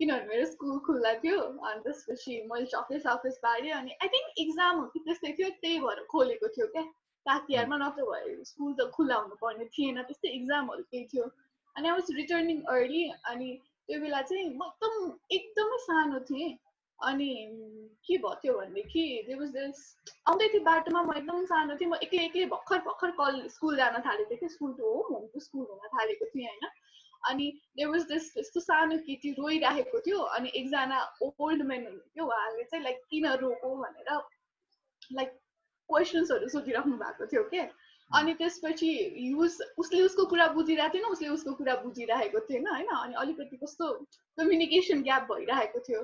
[0.00, 4.80] किनभने मेरो स्कुल खुल्ला थियो अनि त्यसपछि मैले चक्लेट सकेस पारेँ अनि आई थिङ्क इक्जाम
[4.80, 6.84] हो कि त्यस्तै थियो त्यही भएर खोलेको थियो क्या?
[7.26, 11.28] ताकियारमा नत्र भए स्कुल त खुल्ला हुनुपर्ने थिएन त्यस्तै इक्जामहरू केही थियो।
[11.76, 13.50] अनि आई वाज रिटर्निङ अर्ली अनि
[13.88, 14.94] त्यो बेला चाहिँ म एकदम
[15.36, 16.52] एकदमै सानो थिएँ।
[16.98, 17.30] अनि
[18.06, 19.78] के भयो भनेदेखि त्यो दिस
[20.28, 24.00] आउँदै थियो बाटोमा म एकदम सानो थिएँ। म एक्लै एक्लै भर्खर भर्खर कल स्कुल जान
[24.06, 26.70] थालेको थिएँ। कि school to home home to school हुन थालेको थिएँ होइन।
[27.30, 27.46] अनि
[27.86, 33.02] वाज दिस यस्तो सानो केटी रोइरहेको थियो। अनि एकजना ओल्ड मेन हुनुहुन्थ्यो। उहाँले चाहिँ लाइक
[33.10, 34.10] किन रोको भनेर
[35.18, 35.30] लाइक
[35.90, 37.62] क्वेसन्सहरू सोधिराख्नु भएको थियो के?
[38.14, 38.90] अनि त्यसपछि
[39.32, 42.88] युज उसले उसको कुरा बुझिरहेको थिएन उसले उसको कुरा बुझिरहेको थिएन होइन?
[42.96, 43.92] अनि अलिकति कस्तो
[44.38, 46.02] कम्युनिकेसन ग्याप भइरहेको थियो।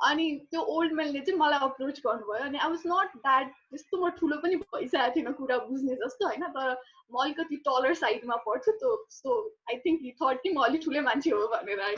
[0.00, 4.08] अनि त्यो ओल्ड मेनले चाहिँ मलाई अप्रोच गर्नुभयो। अनि आई वाज नट द्याट त्यस्तो म
[4.20, 6.44] ठुलो पनि भइसकेको थिएन कुरा बुझ्ने जस्तो होइन?
[6.56, 6.68] तर
[7.12, 9.28] म अलिकति टलर साइडमा पढ्छु त्यो so
[9.70, 11.96] I think he thought कि म अलिक ठुलै मान्छे हो भनेर होइन?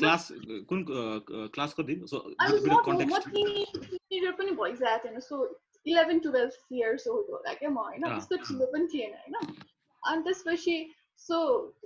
[3.04, 5.36] म टिनेजर पनि भइसकेको थिएन। So
[5.86, 9.34] eleven twelve years old होला क्या म होइन त्यस्तो। ठुलो पनि थिएन होइन
[10.02, 10.76] अनि त्यसपछि
[11.20, 11.38] सो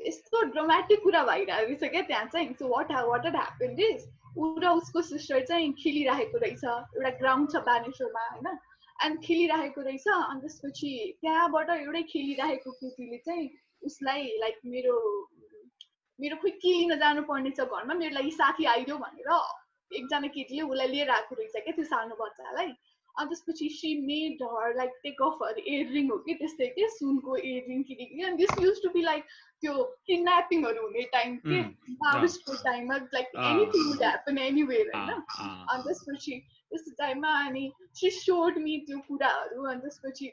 [0.07, 4.49] यस्तो ड्रामेटिक कुरा भइरहेको रहेछ क्या त्यहाँ चाहिँ so what what had happen is ऊ
[4.61, 8.49] र उसको सिस्टर चाहिँ खेलिरहेको रहेछ एउटा ग्राउन्ड छ बानेश्वरमा होइन?
[9.05, 13.49] अनि खेलिरहेको रहेछ अनि त्यसपछि त्यहाँबाट एउटै खेलिरहेको केटीले चाहिँ
[13.83, 14.97] उसलाई लाइक मेरो
[16.19, 19.31] मेरो खोइ के लिन जानुपर्ने छ घरमा मेरो लागि साथी आइदियो भनेर
[19.91, 22.71] एकजना केटीले उसलाई लिएर आएको रहेछ क्या त्यो सानो बच्चालाई।
[23.19, 27.37] अनि त्यसपछि she made her like take off her earring हो कि त्यस्तै के सुनको
[27.37, 29.25] इयरिङ के के के अनि this used to be like
[29.61, 29.75] त्यो
[30.07, 31.61] किडन्यापिङहरू हुने टाइम के?
[32.05, 33.31] माओिस्टको टाइममा like.
[33.51, 35.23] Anything would happen anywhere होइन?
[35.41, 40.33] अनि त्यसपछि त्यस्तो टाइममा अनि सी सोड मी त्यो कुराहरू अनि त्यसपछि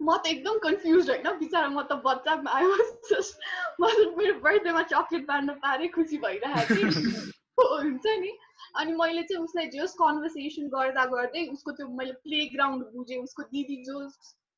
[0.00, 1.28] म त एकदम कन्फ्युज होइन?
[1.38, 3.46] बिचरा म त बच्चा आई वाज जस्ट
[3.80, 7.30] म त मेरो बर्थडेमा चक्लेट बाँड्न पारेँ खुसी भइरहेको थिएँ।
[7.62, 8.30] हुन्छ नि।
[8.74, 13.42] अनि मैले चाहिँ उसलाई जस कन्भर्सेसन गर्दा गर्दै उसको त्यो मैले प्ले ग्राउन्ड बुझेँ उसको
[13.50, 13.98] दिदी जो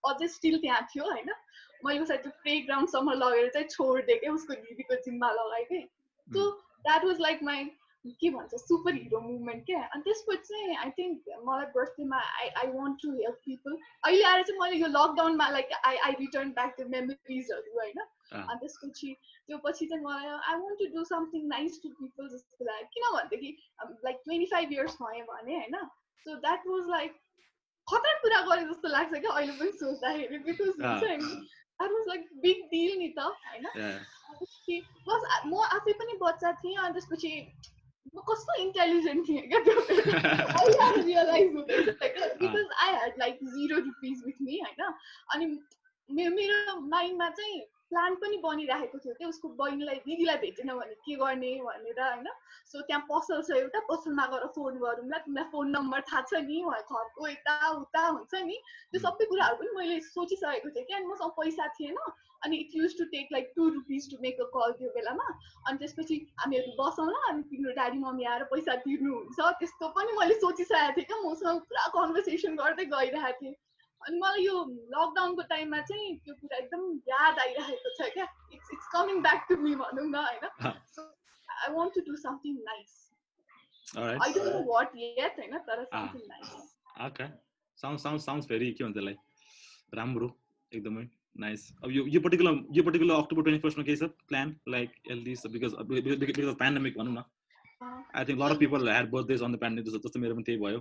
[0.05, 1.31] अझै स्टिल त्यहाँ थियो होइन
[1.85, 5.81] मैले उसलाई त्यो प्ले ग्राउन्डसम्म लगेर चाहिँ छोडिदिएँ क्या उसको दिदीको जिम्मा लगाएकै
[6.29, 6.51] so
[6.83, 7.65] that was like my
[8.21, 9.83] के भन्छ सुपर हिरो मुभमेन्ट क्या?
[9.95, 14.43] अनि त्यसपछि चाहिँ आई थिङ्क मलाई बर्थडेमा I I want to help people अहिले आएर
[14.43, 18.01] चाहिँ मैले यो लकडाउनमा like I I return back the मेमोरिजहरू होइन?
[18.33, 19.13] अनि त्यसपछि
[19.49, 23.57] त्यो पछि चाहिँ मलाई I want to do something nice to people जस्तो लाग्यो। किनभनेदेखि
[24.05, 25.77] लाइक ट्वेन्टी फाइभ इयर्स भयो भने होइन?
[26.27, 27.21] सो द्याट वाज लाइक
[27.89, 32.29] खतरा कुरा गरे जस्तो लाग्छ क्या अहिले पनि सोच्दाखेरि बिकज हुन्छ नि that was like
[32.43, 33.67] big deal नि त होइन?
[35.05, 37.31] प्लस म आफै पनि बच्चा थिएँ अनि त्यसपछि
[38.15, 39.81] म कस्तो इन्टेलिजेन्ट थिएँ क्या त्यो
[41.03, 41.89] रियलाइज हुँदैछ
[42.41, 44.93] because I had like zero rupees with me होइन
[45.35, 45.47] अनि
[46.09, 51.51] मेरो माइन्डमा चाहिँ प्लान पनि बनिरहेको थियो क्या उसको बहिनीलाई दिदीलाई भेटेन भने के गर्ने
[51.65, 52.29] भनेर होइन?
[52.71, 56.61] सो त्यहाँ पसल छ एउटा पसलमा गएर फोन गरौँला। तिमीलाई फोन नम्बर थाहा छ नि
[56.65, 58.57] घरको यता उता हुन्छ नि।
[58.91, 61.99] त्यो सबै कुराहरू पनि मैले सोचिसकेको थिएँ कि अनि मसँग पैसा थिएन।
[62.45, 65.29] अनि it used to take like two rupees to make a call त्यो बेलामा।
[65.69, 70.97] अनि त्यसपछि हामीहरू बसौँला अनि तिम्रो ड्याडी मम्मी आएर पैसा तिर्नुहुन्छ। त्यस्तो पनि मैले सोचिसकेको
[70.97, 73.55] थिएँ क्या मसँग पुरा कन्भर्सेसन गर्दै गइरहेको थिएँ।
[74.03, 74.57] अनि मलाई यो
[74.95, 79.57] लकडाउनको टाइममा चाहिँ त्यो कुरा एकदम याद आइरहेको छ क्या। It's it's coming back to
[79.63, 80.45] me भनौँ न होइन।
[80.95, 81.03] So
[81.49, 82.93] I want to do something nice
[83.99, 86.49] I don't know what yet होइन तर something nice
[87.07, 87.27] okay
[87.79, 89.17] sound sound sounds very के भन्छ त्यसलाई?
[89.95, 90.29] राम्रो
[90.73, 91.05] एकदमै
[91.37, 95.47] नाइस अब यो यो पर्टिकुलर यो पर्टिकुलर अक्टोबर ट्वेन्टी फर्स्टमा केही छ प्लान लाइक एलडिस
[95.55, 95.75] बिकज
[96.21, 97.25] बिकज अफ पेन्डेमिक भनौँ न।
[98.17, 100.81] I think lot of people had birthdays on the pandemic जस्तो मेरो पनि त्यही भयो।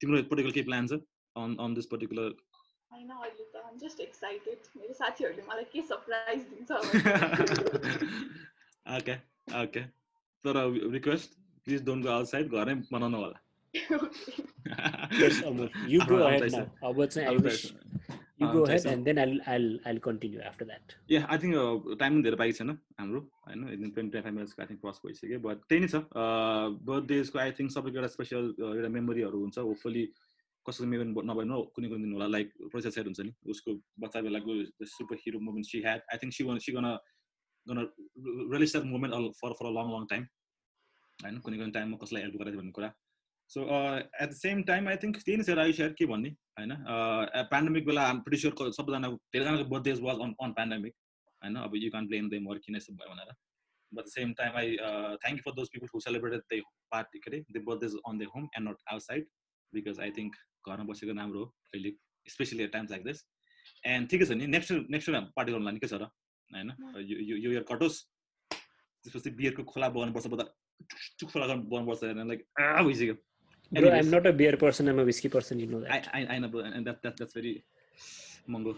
[0.00, 1.00] तिम्रो पर्टिकुलर केही प्लान छ?
[1.36, 2.34] अन अन दिस पर्टिकुलर
[2.92, 6.70] होइन अहिले त आम जस्ट एक्साइटेड मेरो साथीहरूले मलाई के सरप्राइज दिन्छ
[8.98, 9.14] ओके
[9.62, 9.82] ओके
[10.44, 10.56] तर
[10.92, 11.30] request
[11.66, 13.38] please don't go outside घरै बनाउनु होला।
[17.24, 17.74] I'll try, wish sir.
[18.38, 18.90] you I'll go try, ahead sir.
[18.92, 20.94] and then I'll I'll I'll continue after that.
[21.10, 22.70] Yeah I think time धेरै बाँकी छैन
[23.00, 26.02] हाम्रो होइन एकदम ट्वेन्टी ट्वेन्टी फाइभ मिनट्सको आई थिङ्क क्रस भइसक्यो बट त्यही नै छ।
[26.90, 30.04] बर्थडेजको आई थिङ्क सबैको एउटा स्पेसल एउटा मेमोरीहरू हुन्छ होपफुली
[30.68, 33.70] कसैको मेमोरी नभए न कुनै कुनै दिन होला लाइक प्रोसेस हेड हुन्छ नि। उसको
[34.04, 34.52] बच्चा बेलाको
[34.94, 36.96] super hero movement she had I think she she gonna
[37.66, 37.82] gonna
[38.52, 40.24] relish that moment all for for a long long time.
[41.18, 42.90] होइन कुनै कुनै टाइममा कसलाई हेल्प गरेको भन्ने कुरा।
[43.50, 46.30] So at the same time I think त्यही नै छ राई सेयर के भन्ने?
[46.58, 46.72] होइन
[47.52, 50.94] पेन्डेमिक बेला प्रिटी स्योर सबैजना धेरैजनाको birthday was on on pandemic
[51.42, 53.32] होइन अब you can blame them work किन यस्तो भयो भनेर।
[53.92, 54.76] But the same time I
[55.24, 56.60] thank you for those people who celebrated the
[56.96, 57.40] party के अरे?
[57.48, 59.32] The birthday on the home and not outside
[59.72, 61.92] because I think घरमा बसेको राम्रो हो अहिले
[62.26, 63.24] specially at times like this
[63.92, 66.10] and ठिकै छ नि नेक्स्ट नेक्स्ट पार्टी गर्नु निकै छ र
[66.50, 66.72] होइन
[67.42, 68.00] यो इयर कटोस्
[68.50, 70.50] त्यसपछि बियरको खोला बगाउनुपर्छ बदा
[71.32, 72.50] खोला बगाउनुपर्छ लाइक
[72.90, 73.22] भइसक्यो
[73.72, 74.88] Bro, I'm not a beer person.
[74.88, 75.58] I'm a whiskey person.
[75.58, 76.08] You know that.
[76.12, 77.64] I, I, I know, bro, and that, that that's very
[78.48, 78.76] mongo.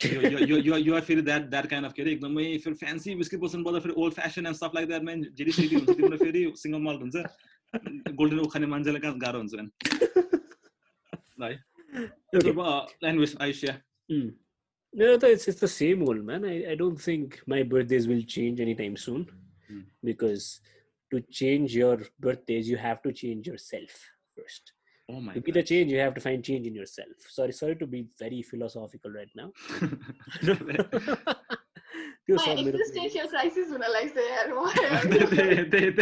[0.02, 3.36] you, you, you, you are feeling that that kind of kid एकदमै फेरि fancy whisky
[3.44, 6.42] person पर्दा फेरि old fashion and stuff like that man JD सेडी हुन्छ तिम्रो फेरि
[6.62, 9.54] single malt हुन्छ golden उखाने मान्छेलाई कहाँ गाह्रो हुन्छ
[11.38, 11.58] right?
[12.34, 12.52] Okay.
[13.00, 13.82] language Asia.
[14.12, 14.34] Mm.
[14.92, 16.44] No, it's, it's the same old man.
[16.44, 19.26] I, I don't think my birthdays will change anytime soon
[19.72, 19.84] mm.
[20.04, 20.60] because
[21.10, 23.90] to change your birthdays, you have to change yourself
[24.36, 24.72] first.
[25.10, 27.08] Oh my to be the change, you have to find change in yourself.
[27.28, 29.50] Sorry, sorry to be very philosophical right now.
[32.27, 36.01] त्यो My सब मेरो existential crisis हुन लाग्छ यार म I think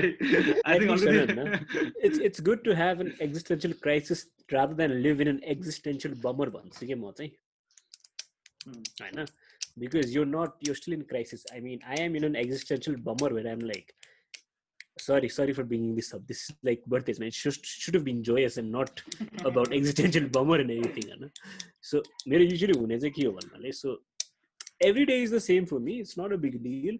[0.65, 4.25] At least already it's it's good to have an existential crisis
[4.57, 7.31] rather than live in an existential bummer भन्छु कि म चाहिँ
[8.65, 8.81] Hmm.
[9.01, 9.27] होइन
[9.83, 13.29] because you're not you're still in crisis i mean i am in an existential bummer
[13.35, 13.87] where i'm like
[15.05, 18.05] sorry sorry for bringing this up this is like birthdays man it should, should have
[18.09, 19.01] been joyous and not
[19.51, 21.31] about existential bummer and everything होइन
[21.91, 22.03] so
[22.33, 23.95] मेरो usually हुने चाहिँ के हो भन्नाले so
[24.80, 26.00] every day is the same for me.
[26.00, 26.98] It's not a big deal.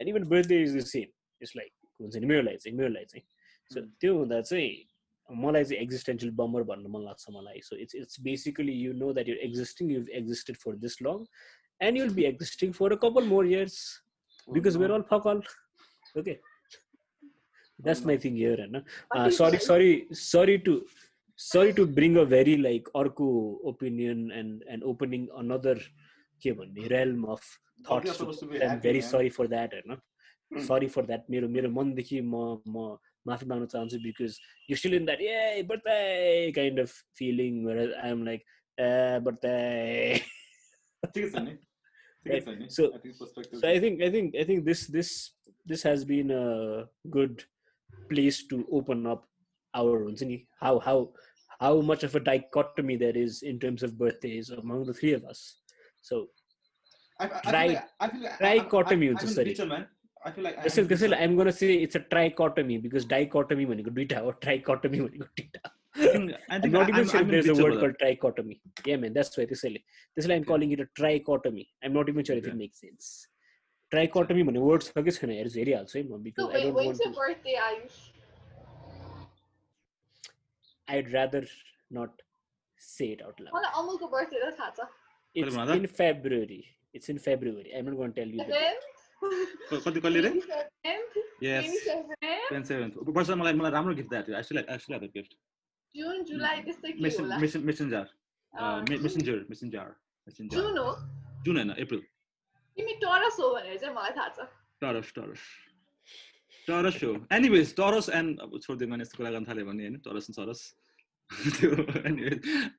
[0.00, 1.10] And even birthday is the same.
[1.40, 3.24] It's like हुन्छ नि मेरो लागि चाहिँ मेरो लागि चाहिँ
[3.70, 3.90] so Hmm.
[4.00, 4.86] त्यो हुँदा चाहिँ
[5.28, 9.28] मलाई चाहिँ एक्जिस्टेन्सियल बमर भन्न मन लाग्छ मलाई so it's it's basically you know that
[9.28, 11.24] your existing you existed for this long
[11.80, 13.78] and you'll be existing for a couple more years
[14.48, 15.40] because we're all fuck all
[16.20, 16.36] okay
[17.78, 19.90] that's my thing here होइन sorry sorry
[20.22, 20.80] sorry to
[21.38, 23.28] sorry to bring a very like अर्को
[23.72, 25.82] opinion and and opening another
[26.42, 27.42] के भन्ने realm of
[27.90, 32.44] thoughts I'm very sorry for that होइन sorry for that मेरो मेरो मनदेखि म
[32.76, 32.96] म
[33.26, 34.38] माफी माग्न चाहन्छु because
[34.70, 38.44] you still in that a birthday kind of feeling I am like
[38.78, 38.90] a
[39.28, 39.54] birthday
[41.02, 41.54] ठिकै छ नि
[42.26, 44.86] ठिकै छ नि So- I think perspective so i think i think i think this
[44.98, 45.10] this
[45.72, 46.46] this has been a
[47.18, 47.44] good
[48.10, 49.26] place to open up
[49.74, 50.96] our हुन्छ नि how how
[51.64, 55.24] how much of a dichotomy there is in terms of birthdays among the three of
[55.34, 55.44] us
[56.08, 56.28] So
[57.18, 59.56] I, I try, I feel like, trichotomy Sorry.
[60.24, 63.04] I feel like this I is this is I'm gonna say it's a trichotomy because
[63.04, 66.34] dichotomy when you go or trichotomy when you go.
[66.50, 68.60] I'm not even I'm, sure I'm there's a word called trichotomy.
[68.84, 69.78] Yeah, man, that's why this is
[70.14, 71.66] this is I'm calling it a trichotomy.
[71.82, 72.52] I'm not even sure if yeah.
[72.52, 73.26] it makes sense.
[73.92, 77.24] Trichotomy when words for this area also because so wait, I don't when's want your
[77.24, 77.98] birthday, Ayush?
[80.88, 81.44] I'd rather
[81.90, 82.22] not
[82.78, 83.52] say it out loud.
[83.52, 84.78] Well, almost a birthday, that's hot.
[85.36, 86.64] It's in February.
[86.94, 87.72] It's in February.
[87.76, 88.44] I'm not going to tell you?
[89.70, 91.16] क- कति कहिले रे 27th?
[91.42, 91.64] Yes.
[91.66, 92.26] 27th?
[92.50, 95.32] Ten seven वर्ष मलाई मलाई राम्रो gift दिएको थियो एक्चुली एक्चुली गिफ्ट
[95.94, 98.04] जुन जुलाई त्यस्तै के होला मेसेन्जर
[98.94, 99.88] मेसेन्जर मेसेन्जर
[100.26, 100.90] मेसेन्जर जुन हो
[101.46, 102.02] जुन होइन अप्रिल
[102.76, 104.48] तिमी टरस हो भनेर चाहिँ मलाई थाहा छ
[104.84, 105.42] टरस टरस
[106.68, 110.30] टरस हो एनिवेज टरस एन्ड अब छोडिदियो भने यस्तो कुरा गर्न थाल्यो भने होइन टरस
[110.30, 110.60] एन्ड सरस
[111.58, 111.70] त्यो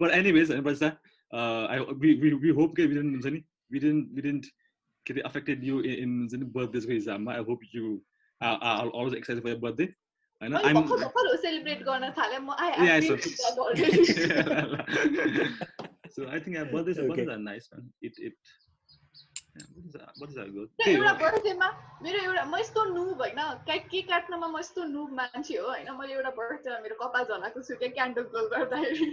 [0.02, 0.92] बट एनिवेज होइन
[1.33, 1.79] पैसा आई
[2.45, 4.47] वी होप के विडेन्ट हुन्छ नि विडेन्ट विडेन्ट
[5.07, 7.85] के अरे अफेक्टेड यु इन हुन्छ नि बर्थडेको हिसाबमा I hope you
[8.41, 9.85] always excited for birthday
[10.43, 13.19] होइन मैले आइम भर्खर भर्खर हो सेलिब्रेट गर्न थालेँ म I Yeah, I so-
[13.63, 13.91] already.
[16.15, 17.09] so I think uh, birthdays, Okay.
[17.09, 17.67] birthdays are nice,
[19.58, 21.14] एउटा.
[21.22, 21.68] बर्थडेमा
[22.04, 23.40] मेरो एउटा म यस्तो नुब होइन
[23.70, 27.76] केक काट्नमा म यस्तो नुब मान्छे हो होइन मैले एउटा बर्थडेमा मेरो कपाल झलाएको छु
[27.82, 29.10] क्या क्यान्डल ग्लो गर्दाखेरि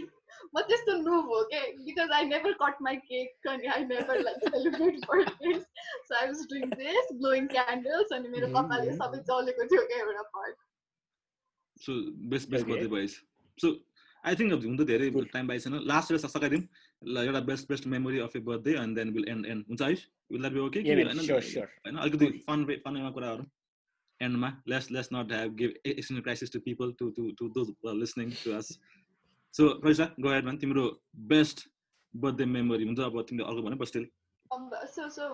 [0.55, 4.49] म त्यस्तो नुब हो के because I never cut my cake अनि I never like
[4.49, 8.97] celebrate birthday so I was doing this blowing candles अनि मेरो कपालले.
[9.03, 10.57] सबै जलेको थियो क्या एउटा part
[11.85, 11.95] So
[12.33, 12.73] best best Okay.
[12.73, 13.15] birthday boys.
[13.59, 13.69] So
[14.25, 15.09] I think हुन त धेरै.
[15.33, 16.61] टाइम पाइसकेन लास्ट एउटा सकाइदिउँ
[17.07, 20.05] ल एउटा best best memory of a birthday and then will and and हुन्छ Ayush
[20.31, 20.81] will that be okay.
[20.81, 23.45] होइन अलिकति फन फनमा कुराहरू
[24.21, 28.31] एन्डमा less less not have give external crisis to people to to to those listening
[28.45, 28.79] to us
[29.55, 30.85] so रैसा गएर भने तिम्रो
[31.29, 31.67] best
[32.15, 33.77] birthday memory हुन्छ अब तिमीले अर्को भने
[34.51, 35.29] स्टिल सो सो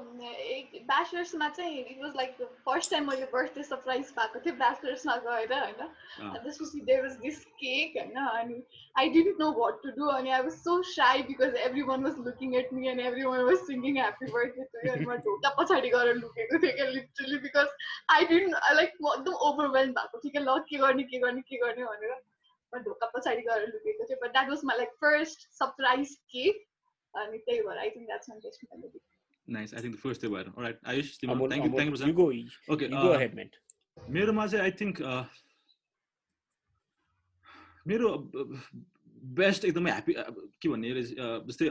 [0.80, 5.74] ब्याचलर्समा चाहिँ it was like first time मैले बर्थडे सरप्राइज पाएको थिएँ ब्याचलर्समा गएर होइन
[5.82, 8.62] अँ, त्यसपछि देयर वाज दिस केक होइन अनि
[8.96, 11.54] I didn't know what to do अनि I was so shy because
[11.90, 15.54] everyone was looking at me and everyone was singing happy birthday to अनि म ढोका
[15.60, 17.76] पछाडि गएर लुकेको थिएँ क्या literally because
[18.16, 21.56] I didn't like म एकदम ओभरवेल्म भएको थिएँ क्या ल के गर्ने के गर्ने के
[21.66, 22.16] गर्ने भनेर।
[22.72, 26.66] म ढोका पछाडि गएर लुकेको थिएँ but that was my like first surprise cake
[27.14, 29.00] अनि त्यही भएर I think that's my best memory
[29.48, 29.72] nice.
[29.74, 31.70] I think the first day भएर alright आयुष तिम्रो Amol, thank you.
[31.70, 33.48] Amol, thank you you Prashant go okay you go uh, ahead man
[34.16, 35.00] मेरोमा चाहिँ I think
[37.86, 38.08] मेरो
[39.38, 40.12] best एकदमै happy
[40.62, 41.68] के भन्ने अरे, a, जस्तै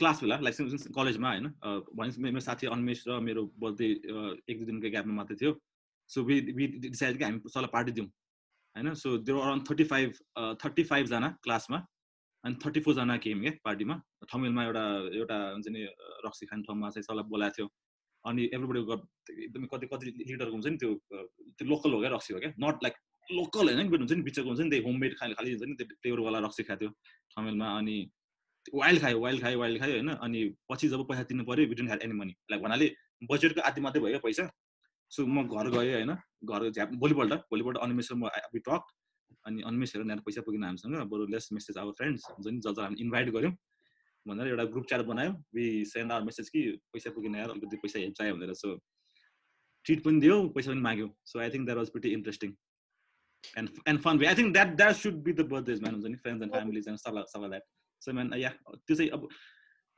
[0.00, 1.48] क्लास बेला लाइक कलेजमा होइन
[1.96, 3.88] भने मेरो साथी अन्मेष र मेरो बर्थडे
[4.50, 5.52] एक दुई दिनको ग्यापमा मात्रै थियो।
[6.10, 8.94] सो वि वि डिसाइड कि हामी सल्लाह पार्टी दिउँ होइन?
[9.02, 10.10] So there around thirty five
[10.64, 11.78] thirty फाइभजना क्लासमा
[12.44, 13.94] अनि थर्टी फोरजना केम क्या पार्टीमा।
[14.30, 14.84] ठमेलमा एउटा
[15.18, 15.80] एउटा हुन्छ नि
[16.26, 17.66] रक्सी खाने ठाउँमा चाहिँ सल्लाह बोलाएको थियो।
[18.24, 18.80] अनि एभ्रीबडी
[19.44, 20.90] एकदमै कति कति लिटरको हुन्छ नि त्यो
[21.58, 22.52] त्यो लोकल हो क्या रक्सी हो क्या?
[22.64, 22.94] नट लाइक
[23.28, 25.86] लोकल होइन कि हुन्छ नि बिचको हुन्छ नि त्यही होममेड खाले खालि हुन्छ नि त्यो
[26.02, 27.96] फ्लेभरवाला रक्सी खाएको थियो अनि
[28.74, 32.02] वाइल्ड खायो वाइल्ड खायो वाइल्ड खायो होइन। अनि पछि जब पैसा तिर्नु पऱ्यो we didn't had
[32.02, 32.86] any money like भन्नाले
[33.30, 34.44] बजेटको आधी मात्रै भयो पैसा।
[35.12, 36.12] सो म घर गएँ होइन
[36.46, 38.28] घर झ्याप भोलिपल्ट भोलिपल्ट अनिमेष र म
[38.66, 38.82] टक
[39.46, 42.96] अनि अनिमेषहरू यहाँनिर पैसा पुगेन हामीसँग बरु लेस मेसेज आवर फ्रेन्ड्स हुन्छ नि जज हामी
[43.02, 43.54] इन्भाइट गऱ्यौँ
[44.26, 46.60] भनेर एउटा ग्रुप च्याट बनायो वि सेन्ड आवर मेसेज कि
[46.92, 48.74] पैसा पुगेन यार अलिकति पैसा हेल्प चाहियो भनेर। सो
[49.84, 52.52] ट्रिट पनि दियो पैसा पनि माग्यो। So I think that was pretty interesting
[53.58, 56.16] and and fun way I think that that should be the birthdays man हुन्छ नि
[56.26, 57.64] फ्रेन्ड्स एन्ड फ्यामिलीज एन्ड सब सब द्याट
[58.02, 59.28] सो म्यान या त्यो चाहिँ अब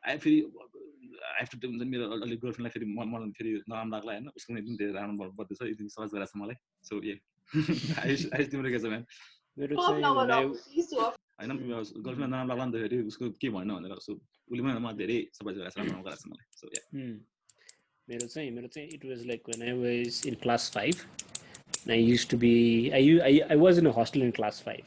[0.03, 0.40] आई फेरि
[1.35, 4.29] आई टु हुन्छ मेरो अलिक गर्लफ्रेन्डलाई फेरि मलाई फेरि नराम्रो लाग्ला होइन?
[4.37, 6.57] उसको पनि एकदम धेरै राम्रो बर्थडे छ यति सहज छ मलाई।
[6.88, 7.20] सो ए
[8.05, 9.05] आयुष आयुष तिम्रो के छ म्यान
[9.59, 9.75] मेरो.
[11.41, 11.51] होइन
[12.07, 15.19] गर्लफ्रेन्ड नराम्रो लाग्ला नि त फेरि उसको के भएन भनेर सो उसले पनि मलाई धेरै
[15.35, 16.83] छ राम्रो गराएको छ मलाई सो या.
[18.09, 21.07] मेरो चाहिँ मेरो चाहिँ it was like when I was in class five.
[21.85, 22.51] And I used to be
[22.95, 24.87] I, I I was in a hostel in class five.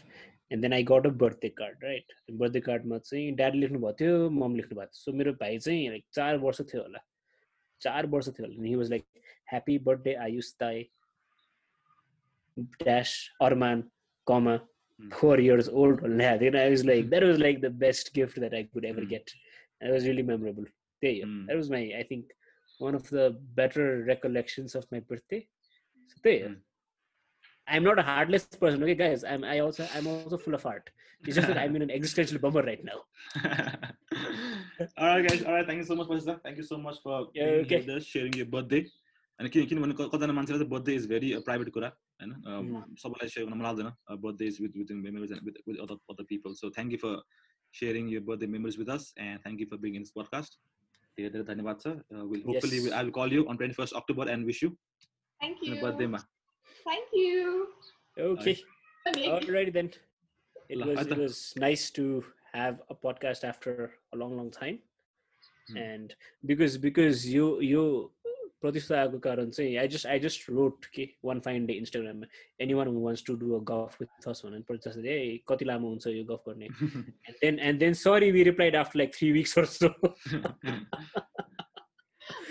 [0.52, 2.13] And then I got a birthday card, right?
[2.41, 5.89] Birthday कार्डमा चाहिँ dad लेख्नु भएको थियो मम लेख्नु भएको थियो so मेरो भाइ चाहिँ
[5.89, 7.00] लाइक चार वर्ष थियो होला
[7.82, 9.06] चार वर्ष थियो होला he was like
[9.52, 10.84] happy birthday Ayush ताई
[12.84, 13.84] dash Arman,
[14.28, 14.62] comma,
[15.00, 15.10] hmm.
[15.10, 16.02] four years old.
[16.02, 17.10] You know, I was like, hmm.
[17.10, 19.10] that was like the best gift that I could ever hmm.
[19.10, 19.32] get.
[19.82, 20.65] It was really memorable.
[21.02, 21.48] There you mm.
[21.48, 22.26] That was my, I think,
[22.80, 25.48] one of the better recollections of my birthday.
[26.08, 26.56] So there mm.
[27.67, 29.24] I'm not a heartless person, okay, guys.
[29.24, 30.89] I'm I also I'm also full of art.
[31.26, 33.00] It's just that I'm in an existential bummer right now.
[34.98, 35.43] all right, guys.
[35.43, 35.65] All right.
[35.65, 36.39] Thank you so much, Mister.
[36.43, 38.00] Thank you so much for yeah, okay.
[38.00, 38.86] sharing your birthday.
[39.38, 41.88] अनि किन किनभने क- कतिजना मान्छेलाई चाहिँ birthday is very private कुरा
[42.20, 42.96] होइन a, Mm.
[43.05, 46.55] सबैलाई सेयर गर्न मन लाग्दैन birthday is with with memories with with other other people
[46.61, 47.16] so thank you for
[47.74, 50.59] sharing your birthday memories with us and thank you for being in this podcast
[51.18, 51.94] धेरै धेरै धन्यवाद छ
[52.35, 52.92] will hopefully Yes.
[52.98, 54.70] I will call you on twenty first October and wish you
[55.40, 55.81] Thank you.
[55.83, 56.18] बर्थडेमा
[56.87, 57.50] Thank you.
[58.16, 58.52] Okay.
[59.07, 59.26] Nick.
[59.35, 59.88] Alrighty then.
[60.68, 61.16] It Lah, was it Atta.
[61.20, 62.05] was nice to
[62.52, 63.74] have a podcast after
[64.12, 64.78] a long, long time.
[65.68, 65.78] Hmm.
[65.85, 67.83] And because because you you
[68.62, 72.24] प्रतिष्ठा आएको कारण चाहिँ I just I just wrote के one fine day Instagram
[72.60, 76.08] anyone who wants to do a golf with us भनेर प्रतिष्ठा ए कति लामो हुन्छ
[76.08, 76.67] यो गफ गर्ने
[77.67, 79.89] and then sorry we replied after like three weeks or so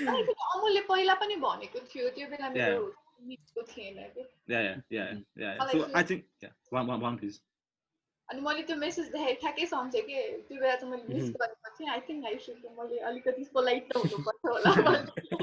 [0.06, 2.84] अनि फेरि अमुलले पहिला पनि भनेको थियो त्यो बेला मेरो
[3.28, 3.96] मिठो थिएन
[8.31, 10.15] अनि मैले त्यो मेसेज देखाएँ ठ्याक्कै सम्झेँ कि
[10.47, 11.33] त्यो बेला चाहिँ मैले मिस Mhm.
[11.41, 14.71] गरेको थिएँ आई थिङ्क आई सुड मैले अलिकति पोलाइट त हुनुपर्छ होला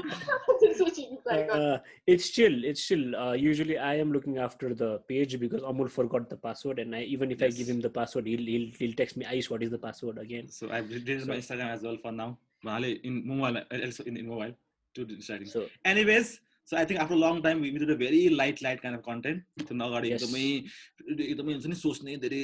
[0.61, 1.77] त्यसपछि reply गरेँ। uh,
[2.13, 6.29] it's chill it's chill uh, usually I am looking after the page because Amul forgot
[6.33, 7.73] the password and I even if I give Yes.
[7.75, 10.71] him the password he'll, he'll he'll text me Aish what is the password again So
[10.71, 12.29] I've deleted my So- Instagram as well for now.
[12.65, 14.53] Mahale in mobile, also in, in mobile
[14.95, 15.47] to deciding.
[15.47, 16.39] so Anyways,
[16.70, 18.94] so I think after a long time we, we did a very light, light kind
[18.98, 19.42] of content.
[19.68, 20.22] So now got Yes.
[20.22, 20.46] एकदमै
[21.32, 22.40] एकदमै हुन्छ नि सोच्ने धेरै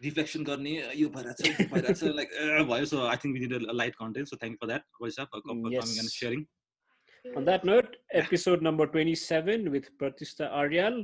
[0.00, 2.30] reflection गर्ने यो भइरहेछ यो भइरहेछ लाइक
[2.72, 5.44] भयो so I think we did a light content so thank for that वैसा for
[5.48, 6.12] coming and Yes.
[6.18, 6.44] Sharing
[7.38, 10.96] on that note episode number 27 with Pratishta Aryal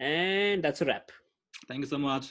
[0.00, 1.10] and that's a wrap
[1.70, 2.28] thank you so much